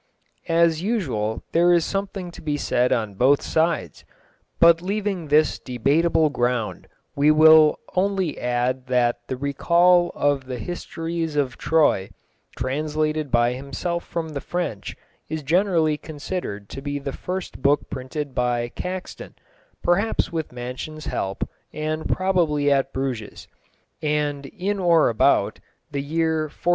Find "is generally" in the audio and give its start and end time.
15.29-15.97